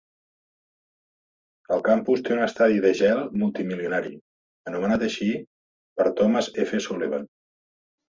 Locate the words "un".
2.37-2.41